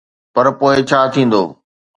پر 0.33 0.45
پوءِ 0.59 0.77
ڇا 0.89 0.99
ٿيندو؟ 1.13 1.43